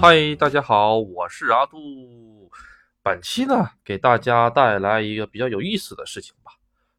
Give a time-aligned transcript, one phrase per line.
[0.00, 2.50] 嗨，大家好，我是阿杜。
[3.02, 6.52] 本期呢，给大家带来一个比较有意思的事情吧，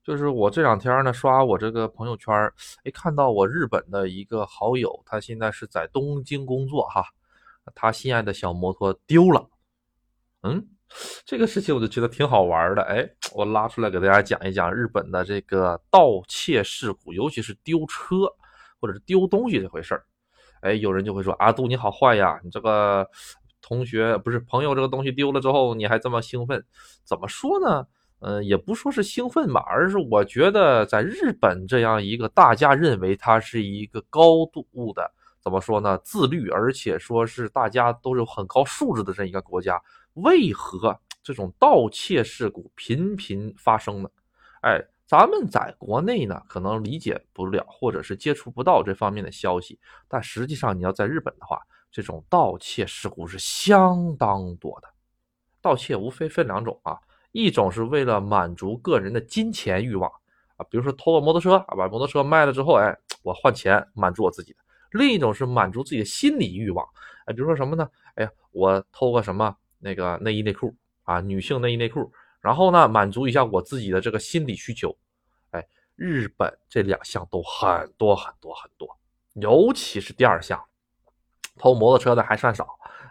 [0.04, 2.32] 就是我这两天呢刷我这个朋友圈，
[2.84, 7.04] 哎，看到我日本的一个好友，他现在是在东京工作哈，
[7.74, 9.50] 他心爱的小摩托丢了。
[10.44, 10.64] 嗯，
[11.26, 18.32] 这个事情我就觉得挺好玩的，哎，我拉出来给大家讲一讲日本的这个盗窃事故，尤其是丢车
[18.80, 20.06] 或者是丢东西这回事儿。
[20.62, 23.08] 哎，有人就会说阿杜你好坏呀，你这个
[23.62, 26.64] 同学不是朋友，这个东西丢了之后你还这么兴奋，
[27.04, 27.86] 怎么说呢？
[28.20, 35.98] 嗯，也不说是兴奋吧，而是我觉得在日本这样一个大家认为它是一个高度的怎么说呢？
[36.04, 39.82] 自律，而且说是大家都有很高素质的这样一个国家，
[40.14, 44.10] 为何这种盗窃事故频频发生呢？
[44.62, 44.80] 哎。
[45.12, 51.60] 咱们在国内呢，可能理解不了，或者是接触不到这方面的消息，但实际上你要在日本的话，
[51.92, 54.88] 这种盗窃事故是相当多的。
[55.60, 56.98] 盗窃无非分两种啊，
[57.34, 60.10] 一种是为了满足个人的金钱欲望
[60.56, 64.60] 啊，比如说偷个摩托车，把摩托车卖了之后，哎，我换钱满足我自己的；
[64.92, 66.88] 另一种是满足自己的心理欲望，
[67.26, 67.86] 哎，比如说什么呢？
[68.16, 72.10] 哎呀，我偷个什么那个内衣内裤啊，女性内衣内裤。
[72.42, 74.98] 然后呢，满足一下我自己的这个心理需求，
[75.52, 75.64] 哎，
[75.96, 78.90] 日本这两项都很多很多很多，
[79.36, 80.60] 尤其是第二项，
[81.60, 82.66] 偷摩托车的还算少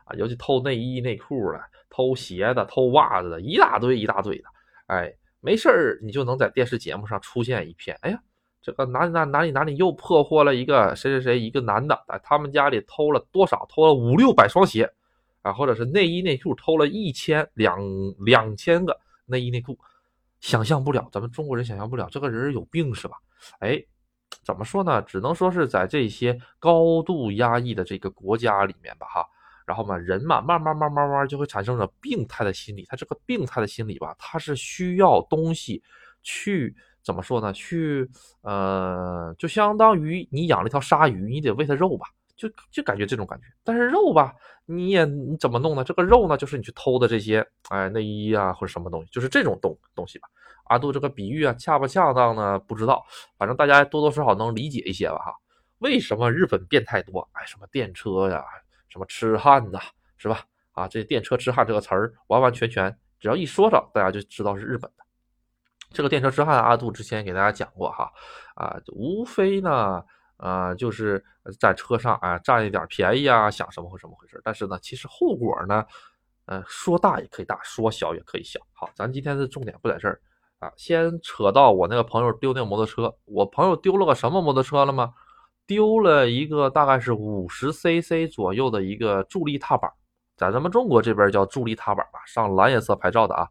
[0.05, 4.45] 啊，尤其偷内衣内裤的、偷鞋的、偷袜子的，一大堆一大堆的，
[4.87, 8.21] 哎，没事儿你就能在电视节目上出现一片，哎呀，
[8.61, 13.65] 这个哪里哪哪里哪里又破获了一个谁谁谁一个男的，哎，他们家里偷了多少？
[13.71, 14.93] 偷了五六百双鞋
[15.43, 17.79] 啊，或者是内衣内裤偷了一千两
[18.19, 18.99] 两千个。
[19.31, 19.79] 内衣内裤，
[20.41, 23.17] 想象不了，咱们中国人想象不了，这个人有病是吧？
[23.61, 23.83] 哎，
[24.45, 25.01] 怎么说呢？
[25.03, 29.25] 只能说是在这些高度压抑的这个国家里面吧，哈。
[29.67, 32.85] 然后嘛，人嘛，慢慢慢慢慢就会产生了病态的心理。
[32.89, 35.81] 他这个病态的心理吧，他是需要东西
[36.23, 37.53] 去怎么说呢？
[37.53, 38.11] 去
[38.43, 42.09] 呃，就相当于你养了一条鲨鱼，你得喂它肉吧。
[42.41, 44.35] 就就感觉这种感觉，但是肉吧，
[44.65, 45.85] 你也你怎么弄呢？
[45.85, 50.29] 这个肉呢，就是你去偷的这些，哎，内衣啊或者什么东西，就是这种东东西吧。
[50.65, 52.59] 阿杜这个比喻啊，恰不恰当呢？
[52.61, 53.05] 不知道，
[53.37, 55.35] 反正大家多多少少能理解一些吧哈。
[55.81, 57.29] 为什么日本变态多？
[57.33, 58.43] 哎，什么电车呀，
[58.89, 59.79] 什么痴汉呐，
[60.17, 60.43] 是吧？
[60.73, 65.05] 啊，这电车痴汉这个词儿，完完全全只要一说着，大家就知道是日本的。
[65.93, 68.11] 这个电车痴汉，阿杜之前给大家讲过哈，
[68.55, 70.03] 啊，无非呢。
[70.41, 71.23] 啊，就是
[71.61, 74.41] 在车上啊占一点便宜啊，想什么或什么回事？
[74.43, 75.85] 但是呢，其实后果呢，
[76.47, 78.59] 呃，说大也可以大，说小也可以小。
[78.73, 80.21] 好，咱今天的重点不在这儿
[80.59, 83.15] 啊，先扯到我那个朋友丢那个摩托车。
[83.27, 85.13] 我朋友丢了个什么摩托车了吗？
[85.67, 89.89] 丢了一个大概是五十 cc 左右的一个助力踏板，
[90.37, 93.49] 在咱们中国这边叫助力踏板吧，上蓝颜色牌照的啊，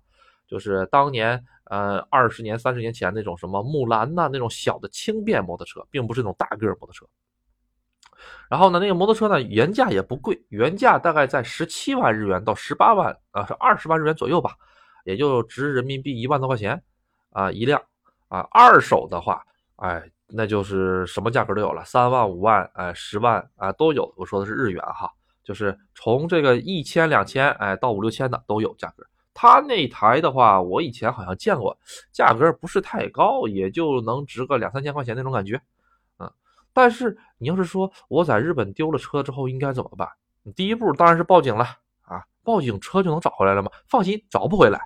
[0.50, 1.46] 就是当年。
[1.70, 7.06] 呃，二十年、三十年前那种什么木兰呐，那种小的轻便摩托车，并不是那种大个儿摩托车。
[8.50, 14.56] 然后呢，那个摩托车呢，原价也不贵，原价大概在十七万日元到十八万啊，是二十万日元左右吧，
[15.06, 16.82] 也就值人民币一万多块钱
[17.30, 17.80] 啊一辆
[18.30, 18.40] 啊。
[18.50, 19.46] 二手的话，
[19.76, 24.12] 哎，那就是什么价格都有了，三万、五万、哎十万啊都有。
[24.18, 25.08] 我说的是日元哈，
[25.44, 29.06] 就是从这个一千、两千哎到五六千的都有价格。
[29.34, 31.78] 他那台的话，我以前好像见过，
[32.12, 35.62] 价格不是太高，也就能值个两三千块钱那种感觉，
[36.18, 36.32] 嗯。
[36.74, 40.08] 但是你要是说我在日本丢了车之后应该怎么办？
[40.56, 41.66] 第一步当然是报警了
[42.02, 42.24] 啊！
[42.44, 43.70] 报警车就能找回来了吗？
[43.88, 44.80] 放心，找不回来，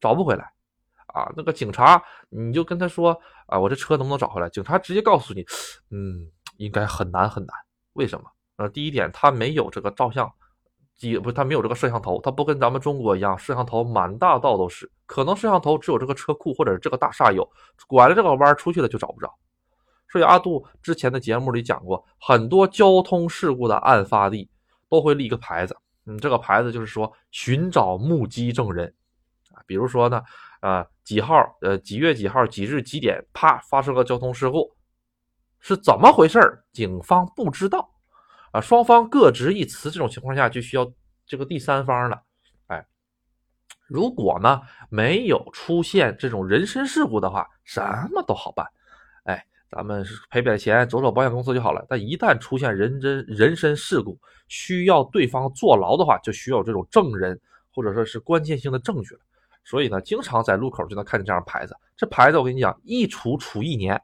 [0.00, 0.52] 找不回来
[1.06, 1.32] 啊！
[1.36, 4.48] 那个警察你就跟他说啊，我这车能不能找回来？
[4.50, 5.46] 警察直接告诉你，
[5.90, 7.56] 嗯，应该很难很难。
[7.94, 8.30] 为什么？
[8.56, 10.30] 呃，第一点，他没有这个照相。
[10.96, 17.48] 机不是他没有这个摄像头，他不跟咱们中国一样，摄像头满大道都是，可能摄像头只有这个车库或者这个大厦有，
[17.86, 19.32] 拐了这个弯出去了就找不着。
[20.10, 24.48] 所以阿杜之前的节目里讲过，很多交通事故的案发地
[24.88, 25.76] 都会立一个牌子，
[26.06, 28.86] 嗯，这个牌子就是说寻找目击证人
[29.52, 30.22] 啊，比如说呢，
[30.60, 34.72] 呃几号，呃几月几号几日几点，啪发生个交通事故，
[35.58, 37.90] 是怎么回事警方不知道。
[38.54, 40.88] 啊，双方各执一词，这种情况下就需要
[41.26, 42.22] 这个第三方了。
[42.68, 42.86] 哎，
[43.88, 48.64] 如果呢没有出现这种人身事故的话，什么都好办。
[49.24, 51.84] 哎，咱们赔点钱，走走保险公司就好了。
[51.88, 54.16] 但一旦出现人真人身事故，
[54.46, 57.40] 需要对方坐牢的话，就需要这种证人
[57.72, 59.20] 或者说是关键性的证据了。
[59.64, 61.76] 所以呢，经常在路口就能看见这样牌子。
[61.96, 64.00] 这牌子我跟你讲，一处处一年。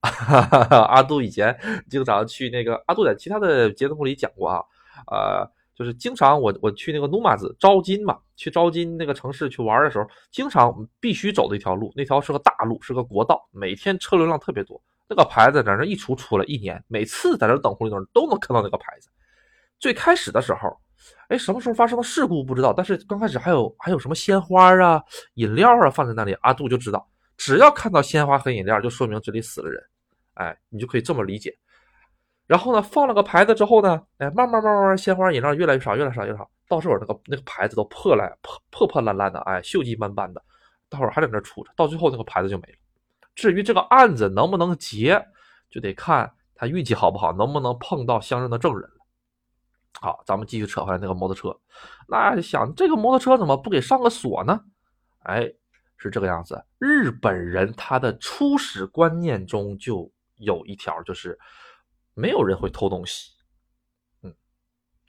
[0.88, 1.58] 阿杜以前
[1.90, 4.62] 经常去那个阿杜在其他的节目里讲过啊，
[5.10, 14.80] 呃，就是经常我我去那个努马子招金嘛，去招金那个城市去玩的时候，经常必须走的一条路，那条是个大路，是个国道，每天车流量特别多。
[15.08, 19.08] 那个牌子在那一出出了一年，每次在那等红绿灯都能看到那个牌子。
[19.80, 20.76] 最开始的时候，
[21.28, 25.02] 哎，什么时候发生的事故不知道，但是刚开始还有还有什么鲜花啊、
[25.34, 29.82] 饮料啊放在那里，阿杜就知道，只要看到鲜花和饮料，就说明这里死了人。
[30.34, 31.56] 哎，你就可以这么理解。
[32.46, 40.42] 然后呢，放了个牌子之后呢，哎，慢慢慢慢，鲜花饮料越来越少，越来越少，越少，到时候那个那个牌子都破烂破破破烂烂的，哎，锈迹斑斑的，
[40.88, 42.78] 到会儿还在那杵着，到最后那个牌子就没了。
[43.34, 45.24] 至于这个案子能不能结，
[45.70, 48.96] 就得看他运气好不好，能不能碰到相应的证人了。
[50.00, 51.56] 好，咱们继续扯回来那个摩托车。
[52.08, 54.60] 那想这个摩托车怎么不给上个锁呢？
[55.24, 55.52] 哎，
[55.98, 56.64] 是这个样子。
[56.78, 61.38] 日本人他的初始观念中就有一条，就是
[62.14, 63.32] 没有人会偷东西。
[64.22, 64.34] 嗯，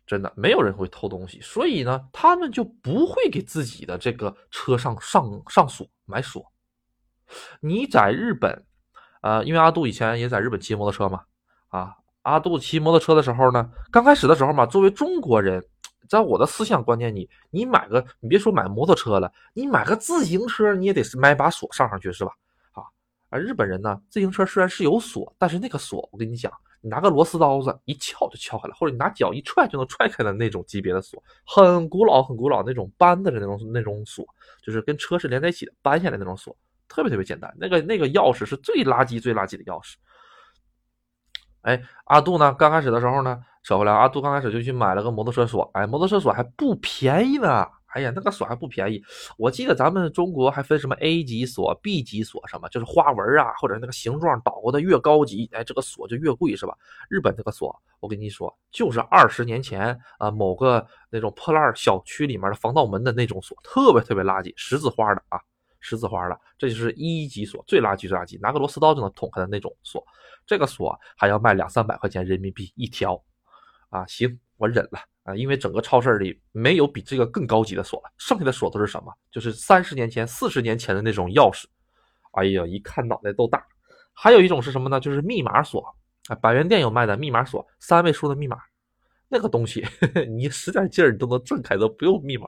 [0.05, 6.51] 真的没有人会偷东西，所以呢，他们就不会给自己的这个车上上上锁买锁。
[7.59, 8.65] 你在日本，
[9.21, 11.23] 呃，因为阿杜以前也在日本骑摩托车嘛，
[11.67, 15.63] 啊，阿杜骑摩托车的时候呢，刚开始的时候嘛，作为中国人，
[16.09, 22.31] 在我的思想观念里，你买个，你别说买摩托车了，你买个自行车，你也得买把锁上上去，是吧？
[22.71, 22.83] 啊，
[23.29, 26.51] 而日本人呢，自行车虽然是有锁，但是那个锁，我跟你讲，
[26.81, 34.25] 你拿个螺丝刀子一撬就撬开了，或者你拿脚一踹就能踹开的那种级别的锁，很古老，很古老那种扳的那种那种锁，
[34.63, 36.57] 就是跟车是连在一起的，扳下来那种锁。
[36.87, 39.93] 特别特别简单，那个那个钥匙是最垃圾最垃圾的钥匙。
[41.61, 42.51] 哎，阿杜呢？
[42.55, 45.69] 刚开始的时候呢，扯回来，阿杜刚开始就去买了个摩托车锁。
[45.73, 47.67] 哎，摩托车锁还不便宜呢。
[47.87, 49.01] 哎呀，那个锁还不便宜。
[49.35, 56.77] 我记得咱们中国还分什么 A 级锁、B 级锁什么，就是花纹啊，或者那个形状捣鼓的越高级，哎，这个锁就越贵，是吧？
[57.09, 65.39] 日本这个锁，我跟你说，就是二十年前啊，某个那种破烂小区里面的防盗门的那种锁，特别特别垃圾，十字花的啊。
[65.81, 70.05] 十字花的，这就是一级锁，最垃圾最垃圾，拿个螺丝刀就能捅开的那种锁。
[70.45, 73.19] 这个锁还要卖两三百块钱人民币一条，
[73.89, 78.11] 啊，行，我忍了啊，因为整个超市里没有比这个更高级的锁了。
[78.17, 79.13] 剩下的锁都是什么？
[79.31, 81.65] 就是三十年前、四十年前的那种钥匙。
[82.33, 83.65] 哎呀，一看脑袋都大。
[84.13, 84.99] 还有一种是什么呢？
[84.99, 85.83] 就是密码锁，
[86.27, 88.57] 啊，百元店有卖的密码锁，三位数的密码，
[89.27, 89.85] 那个东西
[90.29, 92.45] 你使点劲儿你都能挣开，都不用密码。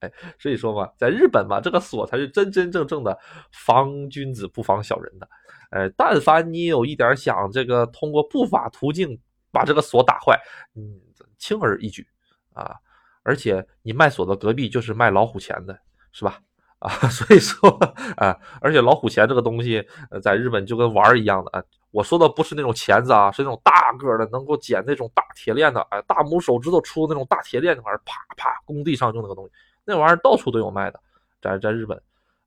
[0.00, 3.18] 哎，所以说嘛，在日本嘛，这个锁才是真真正正的
[3.50, 5.28] 防君子不防小人的。
[5.70, 9.18] 哎，但凡你有一点想这个通过不法途径
[9.50, 10.40] 把这个锁打坏，
[10.74, 11.00] 嗯，
[11.38, 12.06] 轻而易举
[12.52, 12.74] 啊。
[13.22, 15.78] 而且你卖锁的隔壁就是卖老虎钳的，
[16.12, 16.40] 是吧？
[16.78, 17.70] 啊，所以说
[18.16, 19.82] 啊，而且老虎钳这个东西，
[20.22, 21.64] 在日本就跟玩儿一样的啊。
[21.90, 29.52] 我说的不是那种钳子啊，是那种大个的，能够剪那种大铁链的，哎，大拇手指头粗那种大铁链那玩意儿，啪啪，工地上用那个东西。
[29.84, 31.00] 那玩意儿到处都有卖的，
[31.40, 32.00] 在在日本，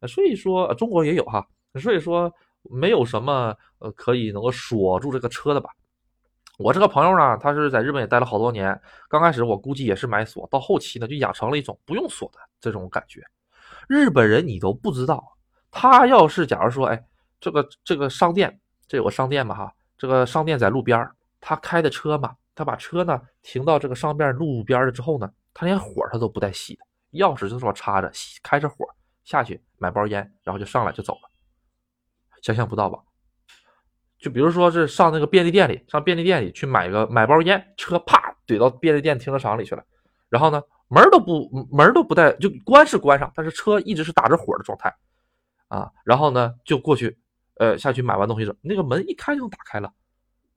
[0.07, 1.45] 所以说中国也有哈，
[1.81, 2.31] 所以说
[2.69, 5.71] 没有什么呃可以能够锁住这个车的吧。
[6.59, 8.77] 我这个朋友呢，他是在日本也待了好多年，
[9.07, 13.23] 刚开始我估计也是买锁，到后期呢就养成了一种不用锁的这种感觉。
[13.87, 15.37] 日本人你都不知道，
[15.71, 17.01] 他要是假如说，哎，
[17.39, 18.59] 这个这个商店，
[18.89, 26.85] 这有个商店嘛哈，这个商店在路边他开的车嘛，他把车呢停到这个商店路边了之后呢，他连火他都不带熄的。
[27.13, 28.11] 钥匙就这么插着，
[28.43, 28.85] 开着火
[29.23, 31.29] 下去买包烟，然后就上来就走了，
[32.41, 32.99] 想象不到吧？
[34.19, 39.83] 就比如说是上那个便利店里，上便利店里去买个买包烟，车啪怼到便利店停车场里去了，
[40.29, 44.93] 然后呢门都不门都不带，就关是关上，但是车一直是打着火的状态
[45.67, 47.17] 啊，然后呢就过去，
[47.55, 49.91] 呃下去买完东西之后，那个门一开就打开了，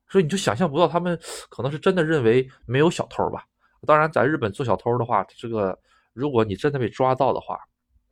[0.09, 3.45] 所以你就想象不到他们可能是真的认为没有小偷吧？
[3.87, 5.79] 当然在日本做小偷的话，这个。
[6.15, 7.59] 如果你真的被抓到的话，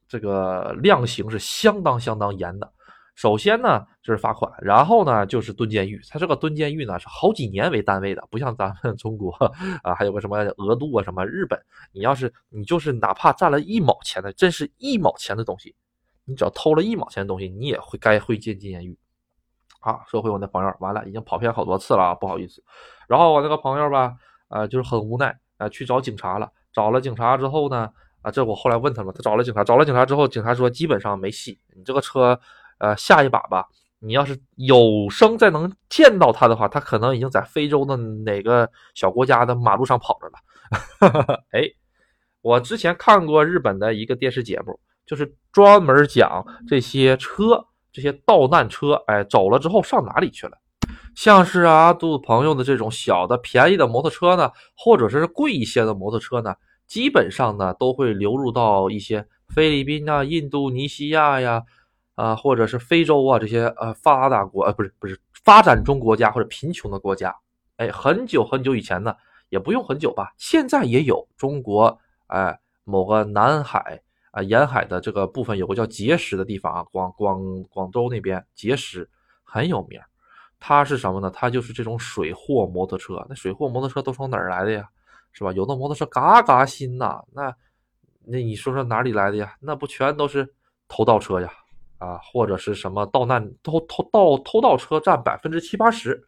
[0.09, 2.73] 这个量刑是相当相当严的。
[3.14, 6.00] 首先呢就是罚款，然后呢就是蹲监狱。
[6.09, 9.31] 他这个蹲监狱呢是好几年为单位的，不像咱们中国
[9.83, 11.26] 啊，还有个什么额度啊什么。
[11.26, 11.61] 日本
[11.93, 15.75] 你要是你就是哪怕占了一毛钱的，真是一毛钱的东西，
[16.25, 18.97] 你只要偷了一毛钱的东西，你也会该会进进监狱。
[19.81, 22.62] 好，说回我那朋友，完了已经跑偏好多次了啊，不好意思。
[23.09, 24.14] 然后我那个朋友吧，
[24.49, 26.50] 呃，就是很无奈啊，去找警察了。
[26.73, 27.90] 找了警察之后呢，
[28.23, 32.38] 啊，这我后来问他了，他找了警察，找了警察之后，警察说基本上没戏，你这个车，
[32.80, 33.66] 呃，下一把吧，
[34.00, 41.44] 你要是有生再能见到他的话，他可能已经在非洲的哪个小国家的马路上跑着了。
[41.52, 41.62] 哎，
[42.42, 50.56] 我之前看过日本的一个电视节目，就是专门讲这些车，这些盗难车，哎，走了之后上哪里去了？
[51.14, 56.54] 像是阿杜朋友的这种小的便宜的摩托车呢，或者是贵一些的摩托车呢，
[56.87, 61.62] 基本上呢都会流入到一些菲律宾啊、印度尼西亚呀，
[62.20, 67.34] 啊，或者是非洲啊这些呃发达国呃不是不是发展中国家或者贫穷的国家。
[67.76, 69.16] 哎，很久很久以前呢，
[69.48, 73.98] 也不用很久吧，现在也有中国哎某个南海
[74.32, 79.08] 啊沿海的这个部分有个叫碣石的地方啊，广广广州那边碣石
[79.42, 79.98] 很有名。
[80.58, 81.30] 它是什么呢？
[81.30, 83.24] 它就是这种水货摩托车。
[83.30, 84.86] 那水货摩托车都从哪儿来的呀？
[85.32, 85.50] 是吧？
[85.52, 87.56] 有的摩托车嘎嘎新呐，那
[88.26, 89.56] 那你说说哪里来的呀？
[89.58, 90.46] 那不全都是
[90.86, 91.50] 偷盗车呀？
[92.00, 96.26] 啊，或者是什么盗难偷偷盗偷盗车占百分之七八十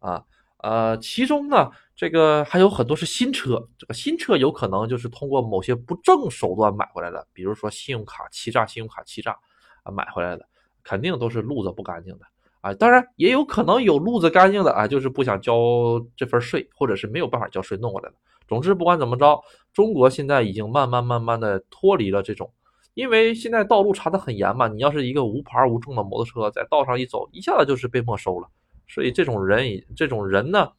[0.00, 0.22] 啊？
[0.58, 3.68] 呃，其中呢，这个还有很多是新车。
[3.78, 9.38] 这个新车有可能就是通过某些不正手段买回来的，比如说信用卡欺诈、信用卡欺诈
[9.84, 10.44] 啊买回来的，
[10.82, 12.26] 肯定都是路子不干净的。
[12.62, 18.16] 啊，当然也有可能有路子干净的啊，就是不想交这份税，或者是没有办法交税弄过来的。
[18.48, 19.40] 总之，不管怎么着，
[19.72, 22.50] 中国现在已经慢慢慢慢的脱离了这种，
[22.96, 28.48] 因为现在道路查的很严嘛，你要是一个无牌无证的摩托车在道上一走，一下子就是被没收了。
[28.88, 30.72] 所以这种人，这种人呢，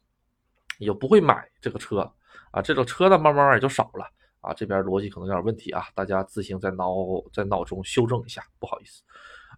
[0.80, 2.12] 也不会买这个车
[2.50, 4.04] 啊，这种车呢，慢慢也就少了
[4.40, 4.52] 啊。
[4.52, 6.92] 这边逻辑可能有点问题啊，大家自行在脑
[7.32, 9.04] 在脑中修正一下，不好意思。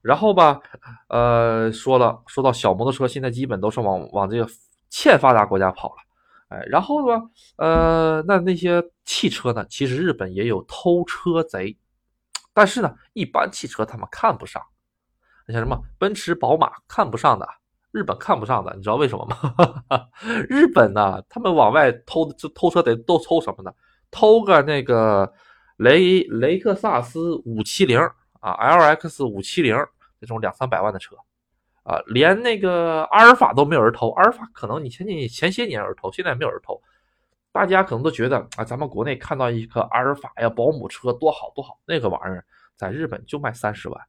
[0.02, 0.60] 然后吧，
[1.08, 4.46] 呃，说了说到小摩托车，现在基本都是往往这个
[4.90, 5.96] 欠发达国家跑了，
[6.48, 7.22] 哎，然后呢，
[7.56, 11.74] 呃，那那些汽车呢，其实日本也有偷车贼，
[12.52, 14.62] 但是呢，一般汽车他们看不上，
[15.46, 17.48] 那像什么奔驰、宝马看不上的，
[17.92, 20.06] 日本看不上的，你知道为什么吗？
[20.48, 23.72] 日本呢，他们往外偷这偷车得都偷什么呢？
[24.10, 25.32] 偷个那个
[25.76, 28.00] 雷雷克萨斯五七零。
[28.40, 29.76] 啊，L X 五七零
[30.18, 31.14] 这种两三百万的车，
[31.82, 34.12] 啊，连那个阿尔法都没有人偷。
[34.12, 36.80] 阿尔法可能你前几前些年有人偷，现在没有人偷。
[37.52, 42.44] 大家可能都觉得啊，咱们国内看到一个阿尔法呀，保姆车多好多好，那个玩意儿
[42.76, 44.00] 在日本就卖三十万，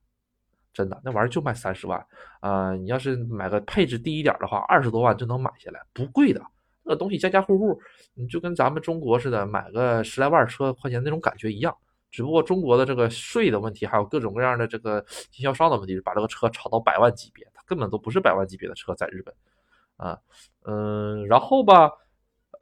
[0.73, 2.05] 真的，那玩意儿就卖三十万。
[2.39, 6.41] 啊，你要是买个配置低一点的话，二十多万就能买下来，不贵的。
[6.83, 7.79] 那个东西家家户户，
[8.13, 11.75] 你就跟咱们中国似的，买个十来万车块钱那种感觉一样。
[12.09, 19.33] 只不过中国的这个税的问题，还有各种各样的这个经销商的问题，把这个车炒到百万级别，它根本都不是百万级别的车，在日本，
[19.95, 20.19] 啊，
[20.65, 21.89] 嗯，然后吧，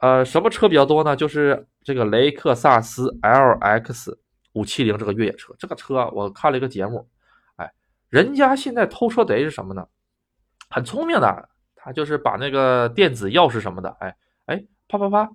[0.00, 1.14] 呃，什么车比较多呢？
[1.14, 4.16] 就是这个雷克萨斯 LX
[4.52, 7.08] 五七零这个越野车，这个车我看了一个节目，
[7.56, 7.72] 哎，
[8.08, 9.86] 人家现在偷车贼是什么呢？
[10.68, 14.16] 很聪明的，他就是把那个电子钥匙什么的，哎
[14.46, 15.30] 哎，啪啪啪，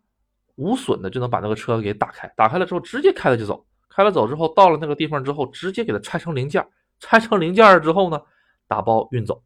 [0.56, 3.66] 无损的就能把那个车给打开，打开了之后直接开了就走。
[3.88, 6.68] 开了走之后，到了那个地方之后，直接给它拆成零件，
[7.00, 8.22] 拆成零件之后呢，
[8.68, 9.42] 打包运走，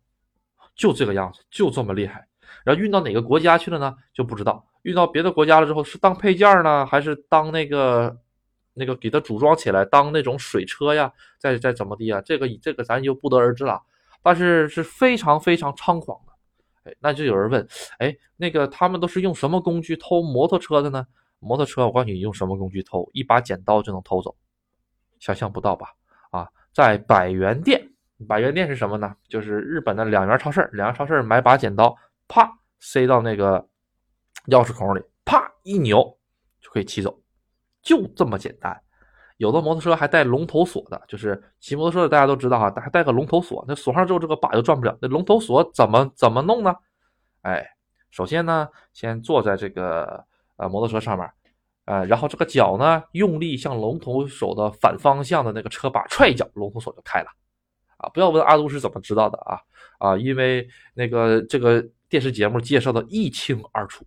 [0.76, 2.28] 就这个样子，就这么厉害。
[2.64, 3.96] 然后运到哪个国家去了呢？
[4.12, 4.66] 就不知道。
[4.84, 8.18] 运到别的国家了之后，是当配件呢，还是当那个
[8.74, 11.12] 那个给它组装起来当那种水车呀？
[11.38, 12.22] 再再怎么地啊？
[12.22, 13.82] 这个这个咱就不得而知了。
[14.22, 16.34] 但是是非常非常猖狂的。
[16.90, 17.68] 哎，那就有人问，
[18.00, 21.06] 哎，那个他们都是用什么工具偷摩托车的呢？
[21.40, 24.36] 摩托车，我告诉你用什么工具偷，一把剪刀就能偷走，
[25.20, 25.88] 想象不到吧？
[26.32, 27.82] 啊，在百元店，
[28.28, 29.16] 百元店是什么呢？
[29.30, 31.96] 就是日本的两元超市，两元超市买把剪刀，
[32.28, 33.69] 啪塞到那个
[34.48, 36.18] 钥匙孔里，啪一扭
[36.60, 37.20] 就可以骑走，
[37.82, 38.80] 就这么简单。
[39.38, 44.98] 有的摩托车还带龙头锁的，就是骑摩托车的大家都知道哈，还带个龙头锁，那锁上之后这个把就转不了。
[45.02, 46.76] 那龙头锁怎么怎么弄呢？
[47.42, 47.66] 哎，
[48.12, 50.26] 首先呢，先坐在这个。
[50.60, 51.26] 呃，摩托车上面，
[51.86, 57.30] 呃，然后这个脚呢，用力向龙头锁的反方向的那个车把踹一脚，龙头锁就开了。
[57.96, 59.58] 啊，不要问阿杜是怎么知道的啊
[60.00, 64.06] 啊，因为那个这个电视节目介绍的一清二楚，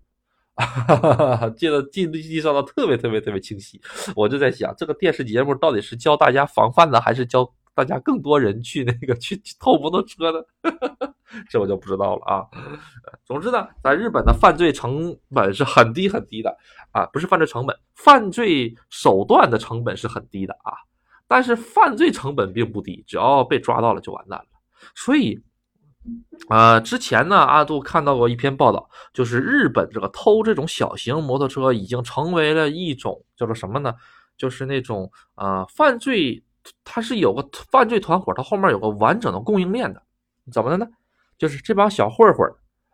[1.56, 3.80] 记得记介绍的特别特别特别清晰。
[4.14, 10.40] 我就在想，这个电视节目到底是教大家防范呢，还是教大家更多人去那个去偷摩托车呢？
[11.48, 12.44] 这我就不知道了啊。
[13.24, 16.54] 总之呢，在日本的犯罪成本是很低很低的
[16.90, 20.72] 啊，不是犯罪成本，犯罪手段的成本是很低的啊。
[21.26, 24.44] 但是犯罪成本并不低，只要被抓到了就完蛋了。
[24.94, 25.40] 所以，
[26.48, 33.94] 呃，之前呢，阿杜看到过一篇报道，就是日本这个偷这种小型摩托车已经成为了一种叫做什么呢？
[34.36, 36.42] 就是那种呃犯罪，
[36.82, 40.02] 它是有个犯罪团伙，它后面有个完整的供应链的，
[40.52, 40.86] 怎么的呢？
[41.38, 42.50] 就是这帮小混混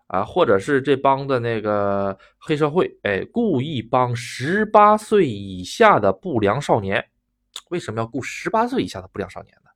[0.09, 7.05] 啊，或者是这帮的那个黑社会，哎，故意帮十八岁以下的不良少年。
[7.71, 9.68] 为什么要雇十八岁以下的不良少年呢？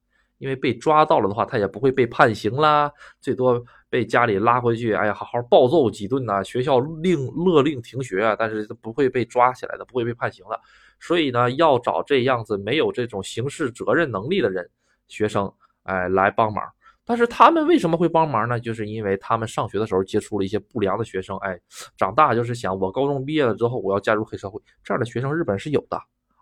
[0.42, 10.60] 因为被抓到了的话，他也不会被判刑啦，最多被家里拉回去，哎呀，好好暴揍几顿呐，学校令勒令停学啊，但是不会被抓起来的，不会被判刑的。
[10.98, 14.68] 所以呢，要找这样子没有这种刑事责任能力的人，
[15.06, 15.52] 学生，
[15.84, 16.64] 哎，来帮忙。
[17.04, 18.58] 但是他们为什么会帮忙呢？
[18.58, 21.56] 就是因为他们上学的时候接触了一些不良的学生，哎，
[21.96, 25.96] 长大就是想我高中毕业了之后我要加入黑社会，这样的学生日本是有的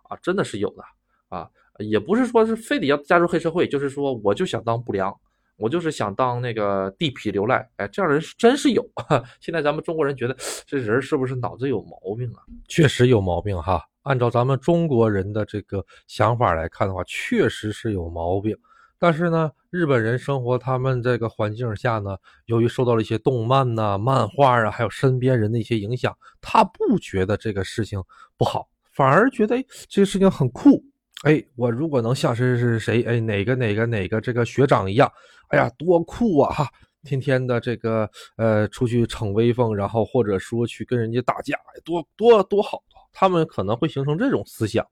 [0.08, 0.82] 啊，真的是有的
[1.28, 5.14] 啊，也不是说是非得要加入黑社会，就是说我就想当不良，
[5.56, 8.82] 我就是想当那个地痞流赖，哎，这样人是真是有。
[9.40, 12.42] 现在咱们中国人觉得这人是不是脑子有毛病啊？
[12.68, 18.56] 确实有毛病哈，按照咱们中国人的这个想法来看的话，确实是有毛病。
[18.98, 28.02] 但是呢，日本人生活他们这个环境下呢，由于受到了一些动漫呐、漫画啊，还有身边人的一些影响，他不觉得这个事情
[28.36, 29.56] 不好，反而觉得，
[29.88, 30.84] 这个事情很酷。
[31.22, 35.10] 哎，我如果能像是是谁哎哪个哪个哪个这个学长一样，
[35.48, 36.68] 哎呀多酷啊哈！
[37.02, 44.86] 天天的这个呃出去逞威风，然后或者说去跟人家打架，多多多好，他们可能会形成这种思想。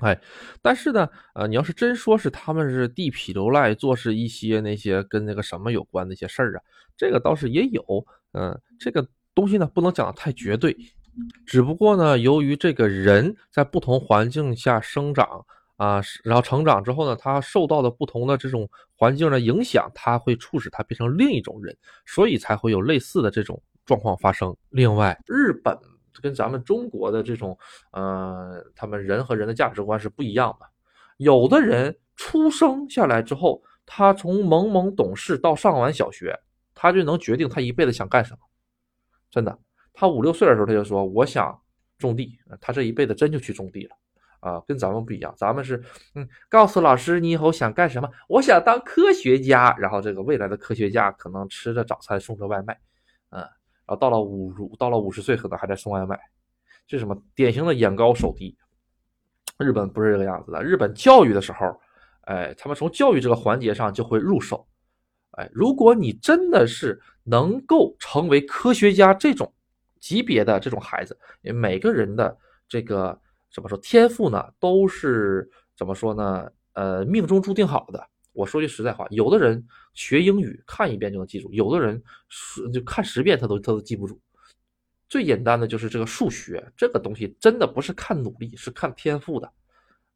[0.00, 0.18] 哎，
[0.62, 6.62] 但是呢，呃，你要是真说是他们是地痞流赖，做是一些那些跟那个什么有关的一些事儿啊，
[6.96, 7.82] 这个倒是也有，
[8.32, 10.74] 嗯，这个东西呢不能讲的太绝对，
[11.44, 15.44] 只不过呢，由于这个人在不同环境下生长
[15.76, 21.76] 啊，然后成长之后呢，他受到的不同的这种环境的影响，他会促使他变成另一种人，
[22.06, 24.56] 所以才会有类似的这种状况发生。
[24.70, 25.78] 另外，日本。
[26.20, 27.58] 跟咱们中国的这种，
[27.90, 30.66] 呃，他们人和人的价值观是不一样的。
[31.16, 36.38] 有的人出生下来之后，他从懵懵懂事到上完小学，
[36.74, 38.38] 他就能决定他一辈子想干什么。
[39.30, 39.58] 真的，
[39.92, 41.56] 他五六岁的时候他就说我想
[41.98, 43.96] 种地，他这一辈子真就去种地了
[44.40, 45.32] 啊，跟咱们不一样。
[45.36, 45.82] 咱们是，
[46.14, 48.08] 嗯，告诉老师你以后想干什么？
[48.28, 52.78] 我想当科学家，然后这个未来的科学家可能吃着早餐送着外卖，
[53.30, 53.40] 嗯。
[53.84, 56.18] 然后到了五到了五十岁，可能还在送外卖，
[56.86, 58.56] 这什么典型的眼高手低。
[59.58, 61.78] 日本不是这个样子的，日本教育的时候，
[62.22, 64.66] 哎，他们从教育这个环节上就会入手。
[65.32, 69.52] 哎，如果你真的是能够成为科学家这种
[70.02, 72.36] 级别的这种孩子，每个人的
[72.68, 73.18] 这个
[73.54, 76.50] 怎么说天赋呢，都是怎么说呢？
[76.72, 78.08] 呃，命中注定好的。
[78.32, 79.62] 我说句实在话，有的人
[79.94, 82.02] 学英语看一遍就能记住，有的人
[82.72, 84.20] 就看十遍他都他都记不住。
[85.08, 89.52] 最简单的就是这个数学这个东西，真的不是看努力，是看天赋的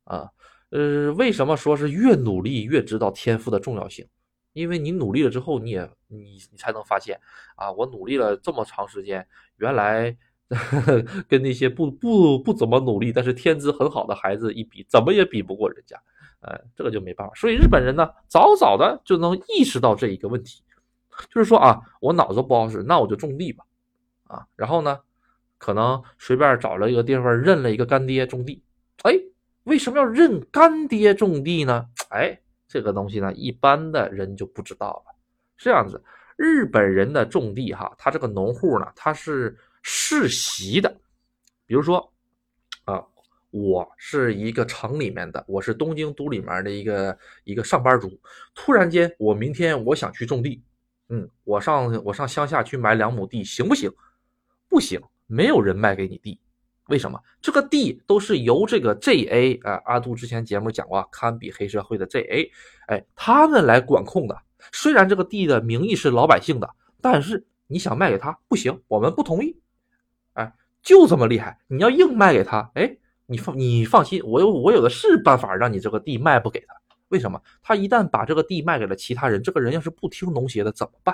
[0.05, 0.29] 啊。
[0.71, 4.05] 呃，为什么说是越努力越知道天赋的重要性？
[4.57, 7.21] 因为你努力了之后，你也你你才能发现
[7.57, 9.27] 啊，我努力了这么长时间，
[9.59, 10.17] 原来
[11.29, 16.01] 跟那些不不不怎么努力但是天资很好的孩子一比，怎么也比不过人家。
[16.41, 17.35] 哎，这个就没办法。
[17.35, 20.63] 所以日本人呢，早早的就能意识到这一个问题，
[21.29, 23.65] 就是说啊，我脑子不好使，那我就种地吧，
[24.27, 25.01] 啊，然后呢，
[25.59, 28.63] 可能随便找了一个地方认了一个干爹种地。
[29.03, 29.13] 哎，
[29.65, 31.89] 为什么要认干爹种地呢？
[32.09, 32.41] 哎，
[32.77, 35.17] 这个东西呢，一般的人就不知道了。
[35.57, 36.03] 这样子，
[36.37, 40.95] 日本人的种地哈，他这个农户呢，他是世袭的，
[41.65, 42.13] 比如说。
[42.85, 43.03] 啊
[43.53, 48.21] 我是一个城里面的，我是东京都里面的一个一个上班族。
[48.55, 50.63] 突然间，我明天我想去种地，
[51.09, 53.91] 嗯，我上我上乡下去买两亩地，行不行？
[54.69, 56.39] 不行，没有人卖给你地。
[56.89, 57.21] 为什么？
[57.41, 62.51] 这个地都是由这个 JA 啊，阿杜之前节目讲过，堪比黑社会的 JA，
[62.87, 64.37] 哎，他们来管控的。
[64.73, 66.69] 虽然这个地的名义是老百姓的，
[67.01, 69.59] 但是你想卖给他不行，我们不同意。
[70.35, 72.97] 哎，就这么厉害，你要硬卖给他，哎。
[73.29, 76.77] 你放你放心，我有我有的是办法让你这个地卖不给他。
[77.09, 77.43] 为什么？
[77.61, 81.13] 他一旦把这个地卖给了其他人，这个人要是不听农协的怎么办？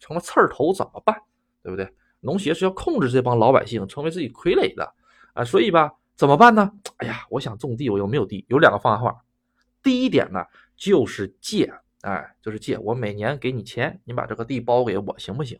[0.00, 1.16] 成了刺儿头怎么办？
[1.62, 1.88] 对不对？
[2.18, 4.94] 农协是要控制这帮老百姓，成为自己傀儡的
[5.34, 5.44] 啊。
[5.44, 6.72] 所以吧，怎么办呢？
[6.96, 9.24] 哎呀，我想种地，我又没有地，有两个方法。
[9.82, 10.42] 第一点呢，
[10.76, 11.70] 就是借，
[12.00, 12.78] 哎，就是借。
[12.78, 15.58] 我每年给你钱，你把这个地包给我，行不行？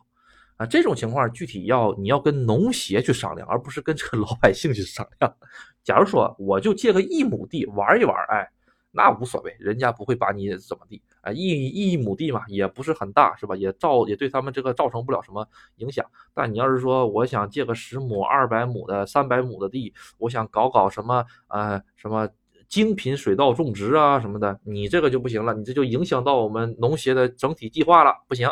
[0.57, 5.35] 啊，这种情况具体要你要跟农协去商量，而不是跟这个老百姓去商量。
[5.83, 8.49] 假如说我就借个一亩地玩一玩，哎，
[8.91, 11.01] 那无所谓，人家不会把你怎么地。
[11.25, 13.55] 啊，一一亩地嘛，也不是很大，是吧？
[13.55, 16.05] 也造也对他们这个造成不了什么影响。
[16.35, 22.29] 但你要是说我想借个十亩、二百亩的、三百亩的地，我想搞搞什么呃什么
[22.69, 28.47] 精品水稻种植啊什么的，你这个就不行了，你这就影响到我们农协的整体计划了，不行。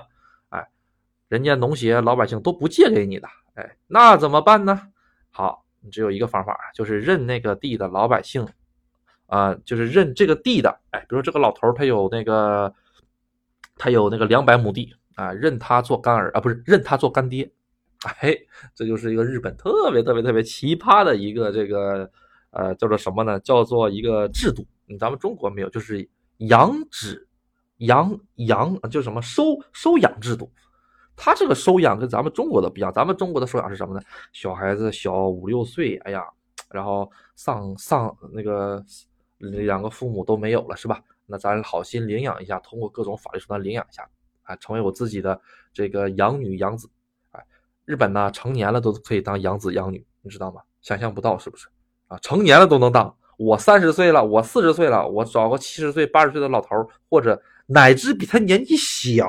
[0.50, 0.68] 哎
[1.30, 4.82] 人家农协老百姓都不借给你的，哎，那怎么办呢？
[5.32, 8.48] 好，你只有一个方法，就是认那个地的老百姓，
[9.34, 12.72] 啊，就是认这个地的，哎，比如这个老头他有那个，
[13.78, 17.52] 他有那个两百亩地，啊，认他做干儿啊，不是认他做干爹。
[18.22, 18.38] 哎，
[18.76, 22.08] 这就是一个日本特别特别特别奇葩的一个这个
[22.52, 23.40] 呃叫做什么呢？
[23.40, 24.64] 叫做一个制度。
[25.00, 27.28] 咱们中国没有，就是养子
[27.78, 30.52] 养养就什么收收养制度。
[31.16, 34.02] 他这个收养跟咱们中国的不一样，咱们中国的收养是什么呢？
[34.32, 36.24] 小孩子小五六岁，哎呀，
[36.70, 38.84] 然后丧丧那个
[39.52, 41.02] 两个父母都没有了，是吧？
[41.26, 44.08] 那咱好心领养一下，通过各种法律手段领养一下
[44.44, 45.40] 啊，成为我自己的
[45.74, 46.90] 这个养女养子。
[47.32, 47.46] 哎，
[47.86, 50.62] 日本呢，成年了都可以当养子养女，你知道吗？
[50.82, 51.68] 想象不到是不是？
[52.08, 53.16] 啊，成年了都能当。
[53.38, 59.26] 我三十岁了，我四十岁了，我找个七十岁、八十岁的老头，或者乃至比他年纪小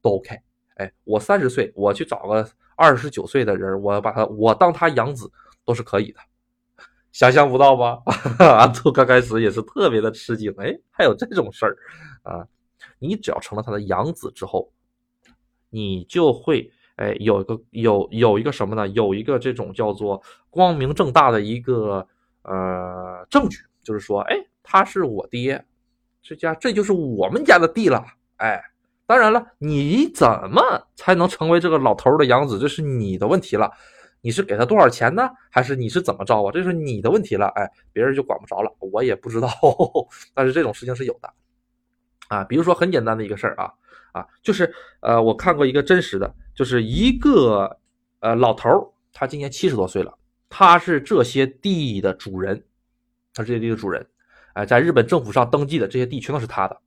[0.00, 0.36] 都 OK。
[0.76, 5.30] 哎，我三十岁，我去找个二十九岁的人，我把他，我当他养子
[5.64, 6.20] 都是可以的。
[7.12, 7.98] 想象不到吧？
[8.38, 11.76] 阿兔刚开始也是特别的吃惊，哎，还有这种事儿
[12.22, 12.46] 啊！
[12.98, 14.70] 你只要成了他的养子之后，
[15.70, 18.86] 你就会哎有一个有有一个什么呢？
[18.88, 22.06] 有一个这种叫做光明正大的一个
[22.42, 25.64] 呃证据，就是说，哎，他是我爹，
[26.22, 28.04] 这家这就是我们家的地了，
[28.36, 28.62] 哎。
[29.06, 30.60] 当然了，你怎么
[30.94, 32.58] 才能成为这个老头的养子？
[32.58, 33.72] 这是你的问题了。
[34.20, 35.28] 你是给他多少钱呢？
[35.50, 36.50] 还是你是怎么着啊？
[36.52, 37.46] 这是你的问题了。
[37.54, 39.48] 哎，别人就管不着了，我也不知道。
[40.34, 41.32] 但是这种事情是有的
[42.28, 42.44] 啊。
[42.44, 43.72] 比如说很简单的一个事儿啊
[44.12, 47.78] 啊，就是呃，我看过一个真实的，就是一个
[48.20, 50.16] 呃老头，他今年七十多岁了，
[50.48, 52.64] 他是这些地的主人，
[53.34, 54.06] 他这些地的主人，
[54.54, 56.80] 哎，在日本政府上登记的这些地全都是他的，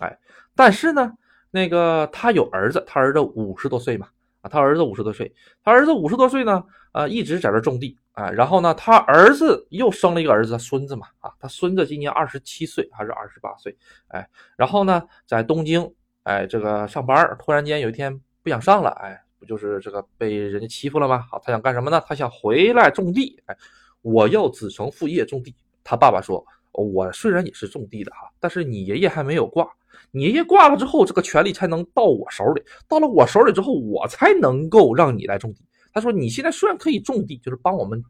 [0.00, 0.18] 哎，
[0.54, 1.12] 但是呢。
[1.50, 4.06] 那个他有儿子，他儿子五十多岁嘛，
[4.40, 13.76] 啊，他儿子五十多岁，他儿子五十多岁呢，啊，一直在这种地，啊，然后呢，他儿子又生了一个儿子，孙子嘛，啊，他孙子今年二十七岁还是二十八岁，
[14.08, 21.24] 哎，然后呢，在东京，哎，这个上班，突然间有一天不想上了，哎，不就是这个被人家欺负了吗？
[21.30, 22.00] 好，他想干什么呢？
[22.06, 23.56] 他想回来种地，哎，
[24.02, 25.54] 我要子承父业种地。
[25.82, 29.68] 他爸爸说，我虽然也是种地的哈，但是你爷爷还没有挂。
[30.10, 32.62] 你爷爷挂了之后，这个权利才能到我手里。
[32.88, 35.60] 到了我手里之后，我才能够让你来种地。
[35.92, 38.02] 他说：“你现在虽然可以种地，就是帮我们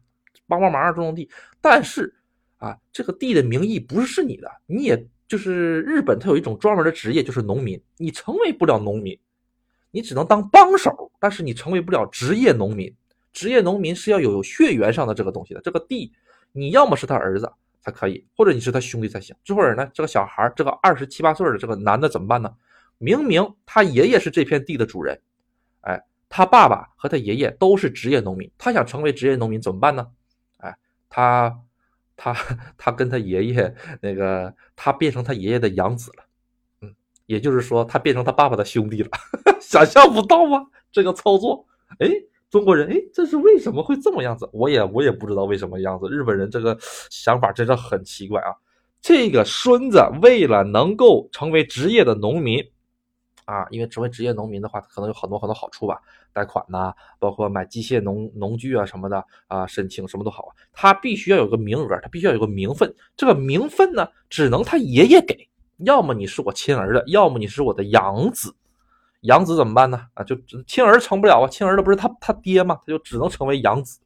[0.47, 2.13] 帮帮忙种种地，但是
[2.57, 4.49] 啊，这个地的名义不是是你的。
[4.65, 7.81] 你也就是日本，它有一种专门的职业，就是农民。
[7.97, 9.17] 你成为不了农民，
[9.91, 12.93] 你只能当帮手，但是你成为不了职业农民。
[13.33, 15.61] 职业农民是要有血缘上的这个东西的。
[15.61, 16.11] 这个地，
[16.51, 19.35] 你要么是他儿子。”才可以，或者你是他兄弟才行。
[19.43, 22.53] 最后呢，这个小孩这个二十七八岁的这个男的怎么办呢？
[22.97, 25.19] 明明他爷爷是这片地的主人，
[25.81, 30.07] 哎，他爸爸和他爷爷都是职业农民，他想成为职业农民怎么办呢？
[30.57, 30.75] 哎，
[31.09, 31.57] 他
[32.17, 32.35] 他
[32.77, 36.23] 他跟他爷爷那个，他变成他爷爷的养子了，
[36.81, 36.93] 嗯，
[37.25, 39.09] 也就是说他变成他爸爸的兄弟了，
[39.61, 40.67] 想象不到吗？
[40.91, 41.65] 这个操作，
[41.99, 42.09] 哎。
[42.49, 44.49] 中国人，哎，这是为什么会这么样子？
[44.51, 46.07] 我也我也不知道为什么样子。
[46.09, 46.77] 日本人这个
[47.09, 48.49] 想法真的很奇怪啊！
[49.01, 52.59] 这个孙子为了能够成为职业的农民，
[53.45, 55.99] 啊，因为成为职业农民的话，可能有很多很多好处吧，
[56.33, 60.51] 贷款呐，包括买机械农农具啊什么的啊，申请什么都好啊。
[60.73, 62.93] 他必须要有个名额，他必须要有个名分。
[63.15, 65.47] 这个名分呢，只能他爷爷给，
[65.85, 68.53] 要么你是我亲儿子，要么你是我的养子。
[69.21, 70.07] 养子怎么办呢？
[70.13, 72.79] 啊，就亲儿成不了啊，亲儿子不是他他爹吗？
[72.85, 73.99] 他就只能成为养子，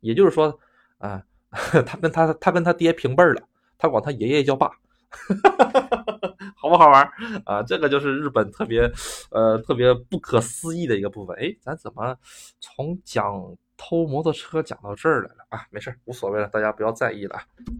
[0.00, 0.58] 也就是说，
[0.98, 1.22] 啊，
[1.86, 3.42] 他跟他他跟他爹平辈了，
[3.78, 4.70] 他管他爷爷叫爸，
[6.56, 7.10] 好不好玩
[7.46, 7.62] 啊？
[7.62, 8.90] 这个就是日本特别
[9.30, 11.36] 呃特别不可思议的一个部分。
[11.40, 12.16] 哎，咱怎么
[12.60, 13.56] 从讲？
[13.84, 17.36] 偷摩托车讲到这儿来了啊，没事无所谓了，大家不要在意了。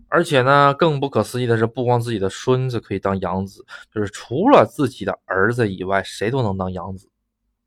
[0.08, 7.08] 而且呢，更不可思议的是，不光自己的孙子可以当养子，就是除了自己的儿子以外，谁都能当养子，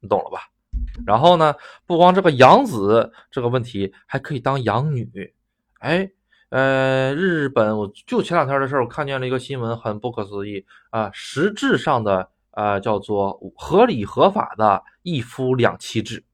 [0.02, 0.42] 你懂了吧？
[1.08, 5.34] 然后呢，不光这个养子这个问题，还可以当养女。
[5.80, 6.12] 哎，
[6.50, 16.25] 呃，日本我就前两天的事儿，我看见了一个新闻，很不可思议啊，实质上的啊叫做合理合法的一夫两妻制。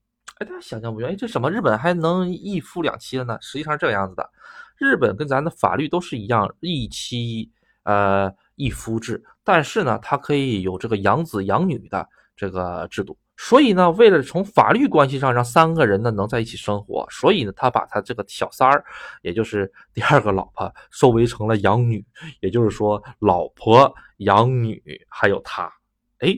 [0.42, 3.38] 哎，大家想象不愿意，这什么日本还能一夫两妻了呢？
[3.42, 4.28] 实际上是这个样子的，
[4.76, 7.48] 日本跟咱的法律都是一样，一妻
[7.84, 13.16] 呃一夫制，但是呢，它可以有这个养子养女的这个制度。
[13.38, 18.84] 所以呢，为了从法律关系上让三个人呢能在一起生活，所以呢，他把他这个小三儿，
[19.22, 22.04] 也就是第二个老婆，收为成了养女，
[22.40, 25.72] 也就是说，老婆养女还有他，
[26.18, 26.36] 哎。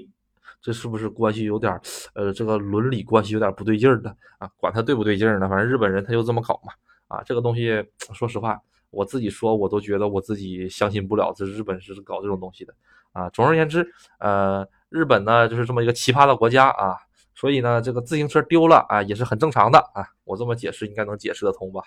[0.64, 1.80] 这是不是关系有点
[2.16, 4.50] 呃，这个伦理关系有点不对劲儿的啊？
[4.58, 6.72] 管他对不对劲儿呢，反正日本人他就这么搞嘛。
[7.10, 12.74] 啊，这个东西说实话，我自己说我都觉得我自己相信不了，这日本是搞这种东西的
[13.12, 13.30] 啊。
[13.30, 13.86] 总而言之，
[14.20, 16.96] 呃，日本呢就是这么一个奇葩的国家啊。
[17.44, 20.08] 所以呢，这个自行车丢了啊，也是很正常的啊。
[20.24, 21.82] 我这么解释应该能解释得通吧？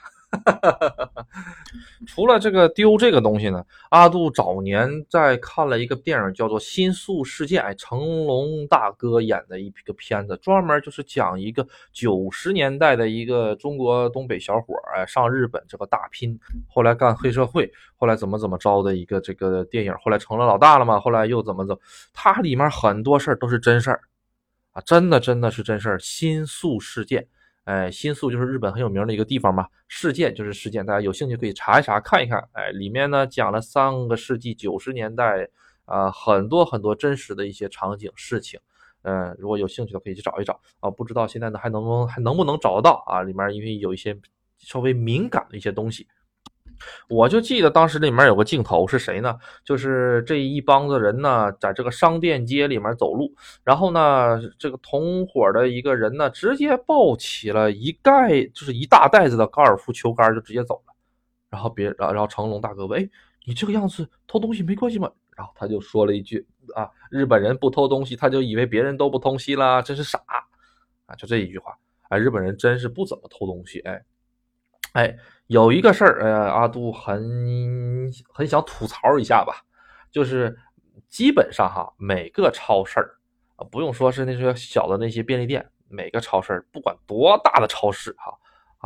[2.07, 16.39] 除了这个丢这个东西呢，阿杜早年在看了一个电影，叫做《新宿事件》，哎，成龙大哥演的一个片子，专门就是讲一个九十年代的一个中国东北小伙哎，上日本这个打拼，
[16.69, 21.81] 后来干黑社会，后来怎么怎么着的一个这个电影，后来成了老大了嘛，后来又怎么怎么，
[22.13, 24.03] 它里面很多事儿都是真事儿。
[24.77, 25.99] 啊，真的真的是真事儿！
[25.99, 27.27] 新宿事件，
[27.65, 29.67] 哎，新宿就是日本很有名的一个地方嘛。
[29.89, 32.47] 事件就是事件，大家有兴趣可以查一查看一看。
[32.53, 35.49] 哎，里面呢讲了三个世纪九十年代
[35.87, 38.61] 啊，很多很多真实的一些场景事情。
[39.01, 40.91] 嗯，如果有兴趣的可以去找一找啊。
[40.91, 43.23] 不知道现在呢还能不能还能不能找得到啊？
[43.23, 44.15] 里面因为有一些
[44.59, 46.07] 稍微敏感的一些东西。
[47.09, 49.37] 我就记得当时里面有个镜头是谁呢？
[49.65, 53.33] 就是这一帮子人呢，在这个商店街里面走路，
[53.65, 60.95] 然后呢，这个同伙的一个人呢，直接抱起了一袋，就是一大袋子的高尔夫球杆，就直接走了。
[61.49, 63.09] 然后别，然后成龙大哥问：“哎，
[63.45, 71.73] 你这个样子偷东西没关系吗？”然后他就说了一句：“啊，日本人不偷东西，他就以为别人都不偷西了，真是傻啊！”就这一句话，
[72.09, 74.03] 哎，日本人真是不怎么偷东西，哎，
[74.97, 75.17] 哎。
[75.49, 79.63] 有一个事儿，呃，阿杜很很想吐槽一下吧，
[80.11, 80.59] 就是
[81.09, 82.99] 基本上哈，每个超市
[83.55, 88.37] 啊，不用说是那些小的那些便利店，每个超市不管多大的超市哈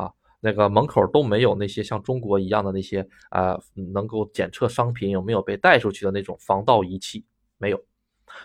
[0.02, 3.58] 啊，那个门口都没有那些像中国一样的那些啊，
[3.94, 7.24] 能够检测商品有没有被带出去的那种防盗仪器，
[7.56, 7.82] 没有，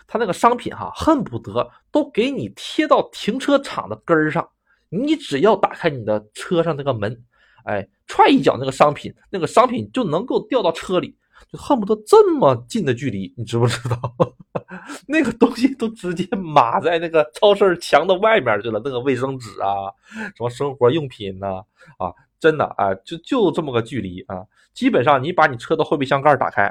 [0.06, 4.48] 他那个商品哈，恨不得都给你贴到停车场的根儿上，
[4.88, 7.22] 你只要打开你的车上那个门。
[7.66, 11.16] 哎，踹一脚那个商品，那个商品就能够掉到车里，
[11.50, 13.98] 就恨不得这么近的距离，你知不知道？
[15.06, 19.90] 那个东西都直接码在那个超市墙的外面去了，那个卫生纸啊，
[20.36, 21.64] 什么生活用品呐，
[21.98, 26.64] 啊，真的啊，就就这么个距离啊，基本上你把你车的后备箱盖打开，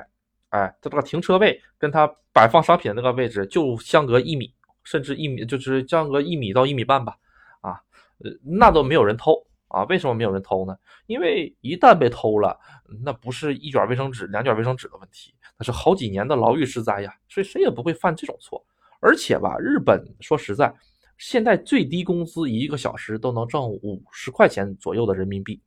[0.50, 4.54] 哎，它这个停车位跟它摆放商品的那个位置就相隔一米，
[4.86, 7.18] 甚至一米，就是相隔一米到一米半吧，
[7.60, 7.82] 啊，
[8.24, 9.46] 呃，那都没有人偷。
[9.76, 10.74] 啊，为什么没有人偷呢？
[11.06, 12.58] 因为一旦被偷了，
[13.04, 17.14] 那不是一卷卫生纸、两卷卫生纸的问题，那是好几年的牢狱之灾呀。
[17.28, 18.66] 所以谁也不会犯这种错。
[19.02, 20.74] 而且吧，日本说实在，
[21.18, 25.62] 现在最低工资一个小时都能挣五十块钱左右的人民币，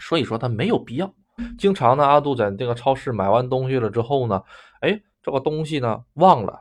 [0.00, 1.14] 所以说他没有必要。
[1.56, 4.42] 经常呢，阿杜在这个超市买完东西了之后呢，
[4.80, 6.60] 哎，这个东西呢忘了，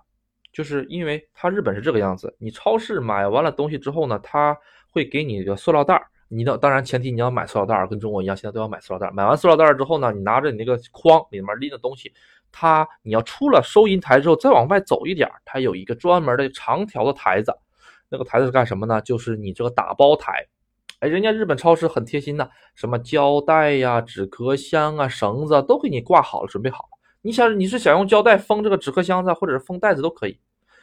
[0.54, 4.56] 就是因为他日本是这个样子，你超市买完了东西之后呢，他
[4.92, 6.08] 会给你一个塑料袋儿。
[6.32, 9.10] 你的当然前提你要买塑料袋，跟中国一样，现在都要买塑料袋。
[9.12, 12.14] 买完塑料袋之后呢，你拿着你那个筐里面拎的东西，
[12.52, 17.52] 它你要出了收银台之后，再往外走一点，它有一个专门的长条的台子，
[18.10, 19.02] 那个台子是干什么呢？
[19.02, 20.46] 就是你这个打包台。
[21.00, 27.00] 哎，人家日本超市很贴心的，什么胶带呀、纸壳箱啊、绳子都给你挂好了，准备好了。
[27.24, 30.40] 你想你是想用胶带封这个纸壳箱子，或者是封袋子都可以。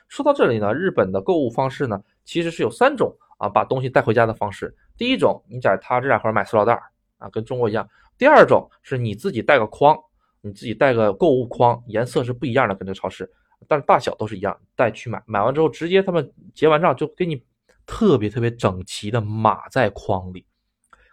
[0.09, 3.17] 说到这里呢，日本的购物方式呢，其实是有三种。
[3.39, 6.81] 啊，把东西带回家的方式，第一种，你在他这两盒买塑料袋
[7.19, 7.85] 啊，跟中国一样；
[8.17, 9.97] 第二种是你自己带个筐，
[10.41, 13.31] 你自己带个购物筐，颜色是不一样的，跟这超市，
[13.69, 17.43] 但是大小都是一样，带去买，买完之后直接他们结完账就给你
[17.87, 20.45] 特别特别整齐的码在筐里，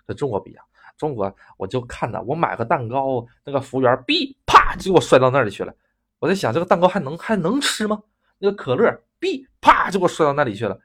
[0.06, 0.64] 跟中国不一样。
[0.96, 5.74] 中国我就看着我买个蛋糕，那个服务员哔啪就给我摔到那里去了，
[6.20, 8.02] 我在想这个蛋糕还能还能吃吗？
[8.38, 10.80] 那个可乐哔啪就给我摔到那里去了。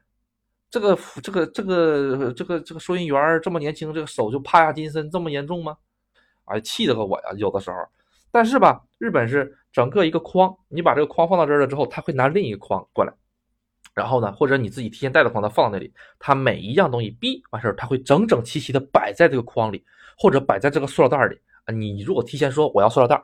[0.70, 5.76] 这个这个这个这个这个收银员这么年轻，这个手就帕亚金森这么严重吗？
[6.44, 7.33] 哎，气得我呀！
[7.37, 7.76] 有的时候，
[8.31, 13.12] 但是吧，日本是整个一个筐，你把这个筐放到这儿了之后，他会拿另一个筐过来，
[13.94, 19.85] 然后呢，或者你自己提前带的筐，他放那里，他每一样东西逼完事儿，他会整整齐齐的摆在这个筐里，
[20.16, 21.38] 或者摆在这个塑料袋里。
[21.72, 23.22] 你如果提前说我要塑料袋，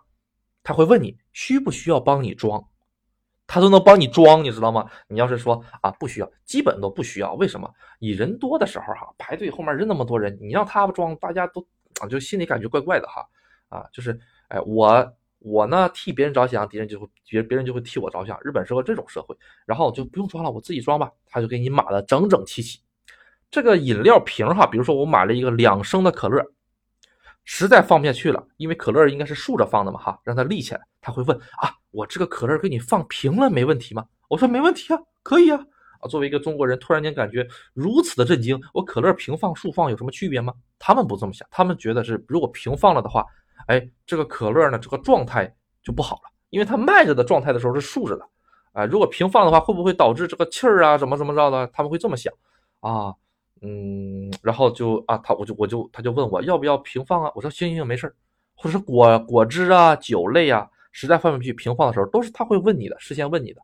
[0.62, 2.62] 他会问你需不需要帮你装。
[3.46, 4.86] 他都能帮你装，你知道吗？
[5.06, 7.34] 你要是说啊，不需要，基本都不需要。
[7.34, 7.70] 为什么？
[7.98, 11.66] 你人多的时候哈，排队后面人那么多人，你让他装，大家都
[12.00, 13.24] 啊，就心里感觉怪怪的哈。
[13.68, 18.38] 啊，就是哎，我我呢替别人着想，别人就会别别人就会替我着想。
[18.42, 21.10] 日本是个这种社会，然后就不用装了，我自己装吧。
[21.26, 22.80] 他就给你码的整整齐齐。
[23.50, 26.44] 这个饮料瓶哈，比如说我买了一个两升的可乐。
[27.44, 30.80] 实在放不下去了，因为可乐应该是竖着放的嘛，哈，让它立起来。
[31.00, 34.04] 他会问啊，我这个可乐给你放平了没问题吗？
[34.28, 35.58] 我说没问题啊，可以啊。
[36.00, 40.52] 啊，作为一个中国人，突然间感觉如此的震惊，我可乐平放竖放有什么区别吗？
[40.78, 43.24] 他们不这么想，他们觉得是如果平放了的话，
[43.66, 48.28] 哎，这个可乐呢，这个状态就不好了，因为它卖着的状态的时候是竖着的，
[48.72, 51.66] 啊，如果平放的话，会不会导致这个气儿啊，怎么怎么着的？
[51.68, 52.32] 他们会这么想
[52.80, 53.14] 啊，
[53.66, 57.32] 嗯，然后就啊，他我就我就他就问我要不要平放啊？
[57.34, 58.14] 我说行行行，没事儿，
[58.54, 63.62] 或者是果果汁啊、酒类啊，实在放不下去平放的时候，都是他会问你的，事先问你的，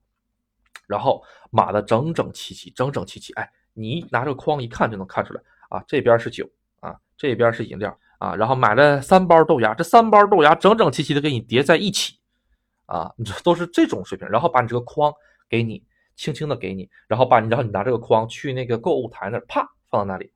[0.87, 6.49] 然后码的整整齐齐，整整齐齐，哎，你拿这个筐一看就能看出来啊，这边是酒
[6.81, 12.19] 啊，这边是饮料啊，然后买了三包豆芽，这三包豆芽整整齐齐的给你叠在一起。
[12.87, 15.13] 啊，这都是这种水平，然后把你这个筐
[15.49, 15.81] 给你，
[16.17, 20.33] 轻轻的给你，然后把你，然后你拿这个筐去那个购物台那儿，啪放到那里。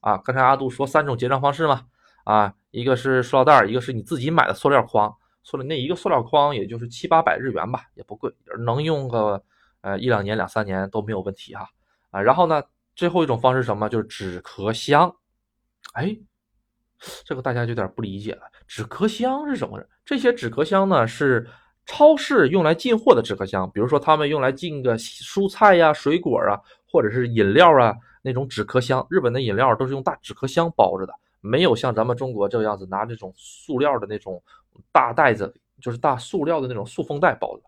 [0.00, 1.86] 啊，刚才阿杜说三种结账方式嘛，
[2.24, 8.32] 啊，一个是塑料袋，一个是你自己买的塑料筐，塑料那一个塑料筐也就是七八百日元吧，也不贵，
[8.64, 9.42] 能用个
[9.82, 11.68] 呃一两年两三年都没有问题哈。
[12.10, 12.62] 啊，然后呢，
[12.94, 15.14] 最后一种方式什么，就是纸壳箱。
[15.94, 16.16] 哎，
[17.24, 19.84] 这个大家有点不理解了，纸壳箱是什么？
[20.04, 21.48] 这些纸壳箱呢是。
[21.84, 26.54] 超市用来进货的纸壳箱，比如说他们用来进个蔬菜呀、水果啊，
[26.88, 29.06] 或者是饮料啊那种纸壳箱。
[29.10, 34.42] 日本的饮料都是用大纸壳箱包着的，没有像咱们中国这个样子拿这种塑料的那种
[34.90, 37.62] 大袋子，就是大塑料的那种塑封袋包的。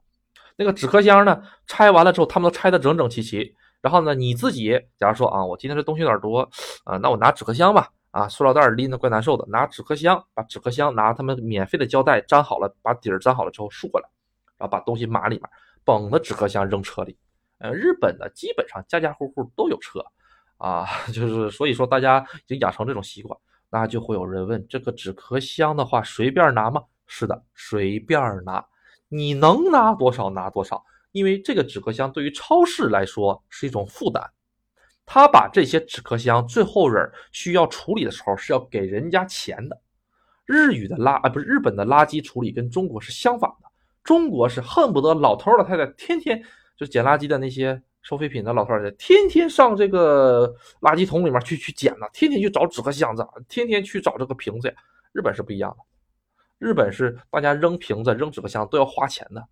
[0.57, 3.55] 那个纸壳箱呢，拆完了之后，他们都拆得整整齐齐。
[3.83, 6.49] 然后呢，你自己假如说啊，我今天这东西有点多
[6.85, 7.91] 啊，那我拿纸壳箱吧。
[8.13, 14.09] 啊，塑料袋拎着怪难受的，拿纸壳箱，把纸壳箱拿他们免费的胶带粘好了，把底儿粘好了之后竖过来，
[14.57, 15.51] 然后把东西码里面，
[15.85, 17.19] 绷着纸壳箱扔车里。
[17.59, 19.99] 呃，日本的基本上家家户户都有车，
[20.65, 26.83] 啊， 就是所以说大家已经养成这种习惯，那就会有人问，这个纸壳箱的话随便拿吗？
[27.07, 28.65] 是的，随便拿，
[29.09, 34.25] 你能拿多少拿多少，因为这个纸壳箱对于超市来说是一种负担。
[35.05, 39.79] 他把这些纸壳箱最后人需要处理的时候是要给人家钱的。
[40.47, 43.69] 日语的垃啊不是日本的垃圾处理跟中国是相反的，
[44.03, 46.43] 中国是恨不得老头老太太天天
[46.75, 54.73] 就捡垃圾的那些收废品的老头儿天天上这个垃圾桶里面去去捡呢，天天去找纸壳箱子，天天去找这个瓶子。
[55.11, 55.85] 日本是不一样的，
[56.59, 59.45] 日本是大家扔瓶子扔纸壳箱都要花钱的，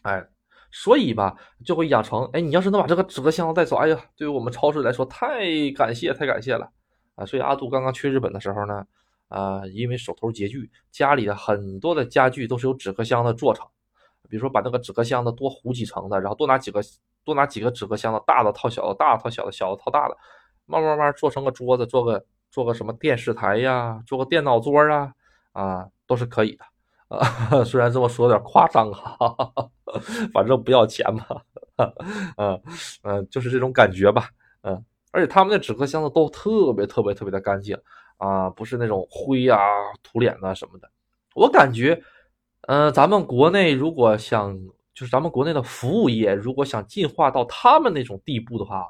[0.00, 0.26] 哎。
[0.72, 6.68] 所以吧，就会养成，哎，你要是能把这个纸壳箱子带走，哎呀，对于我们超市来说，太感谢，太感谢了
[7.14, 7.24] 啊！
[7.24, 8.84] 所以阿杜刚刚去日本的时候呢，
[9.28, 13.64] 啊，因为手头拮据，家里的很多的家具都是由纸壳箱子做成，
[14.28, 16.82] 比如说把那个纸壳箱子多糊几层的，然后多拿几个
[17.26, 20.16] 多拿几个纸壳箱子，大的套小的，大的套小的，小的套大的，
[20.64, 25.12] 慢慢慢做成个桌子，做个做个什么电视台呀，做个电脑桌啊，
[25.52, 26.64] 啊，都是可以的。
[27.08, 27.20] 啊，
[27.64, 29.36] 虽然这么说有点夸张哈，
[30.34, 31.24] 反正不要钱嘛，
[32.36, 32.60] 嗯
[33.02, 34.28] 嗯，就是这种感觉吧，
[34.62, 37.76] 嗯，而且他们的纸壳箱子都特别特别特别的干净
[38.18, 39.58] 啊，不是那种灰啊、
[40.02, 40.90] 土脸呐什么的。
[41.34, 42.02] 我感觉，
[42.62, 44.58] 嗯，咱们国内如果想，
[44.96, 48.88] 就是咱们国内的服务业如果想进化到他们那种地步的话，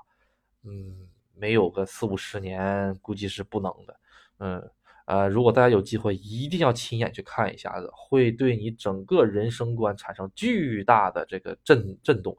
[0.63, 3.97] 嗯，没有个四五十年，估计是不能的，
[4.39, 4.71] 嗯。
[5.07, 12.37] 呃，如果大家有机会，一定要亲眼去看一下子，会对你整个人生观产生巨大的这个震震动。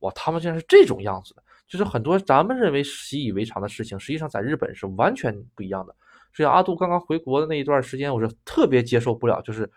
[0.00, 5.94] 哇，他们竟然是这种样子的，就是很多咱们认为习以为常的事情，实际上在日本是完全不一样的。
[6.34, 9.70] 所以阿杜刚刚回国的那一段时间，我是特别接受不了，就是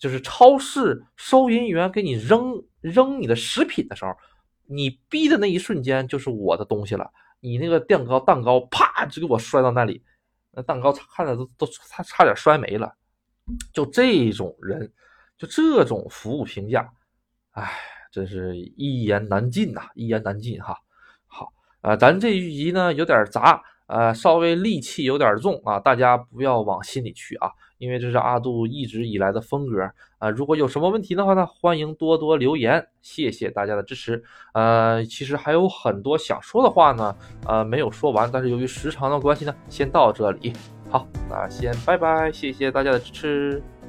[0.00, 4.12] 就是超市收银员给你扔扔你的食品的时候，
[4.66, 7.08] 你逼的那一瞬间就是我的东西了，
[7.38, 10.02] 你那个蛋糕蛋糕啪就给我摔到那里。
[10.52, 12.92] 那蛋糕看着都都差差点摔没了，
[13.72, 14.92] 就这种人，
[15.38, 16.90] 就这种服务评价，
[17.52, 17.70] 哎，
[18.10, 20.76] 真是一言难尽呐，一言难尽哈。
[21.26, 27.50] 好，呃，咱这一集呢有点杂，呃，稍微戾气有点重啊，大家不要往心里去啊。
[27.78, 30.28] 因为这是阿杜一直以来的风格啊！
[30.28, 34.22] 如果有什么问题的话呢，欢迎多多留言，谢谢大家的支持。
[34.52, 40.52] 呃，其实还有很多想说的话呢，呃，没有说完，但是由于时长的关系呢，先到这里。
[40.90, 43.79] 好，那先拜拜，谢谢大家的支持。